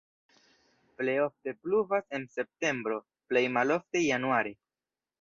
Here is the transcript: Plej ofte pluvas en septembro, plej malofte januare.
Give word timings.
Plej 1.01 1.15
ofte 1.25 1.53
pluvas 1.67 2.09
en 2.21 2.27
septembro, 2.39 3.01
plej 3.33 3.45
malofte 3.61 4.07
januare. 4.11 4.61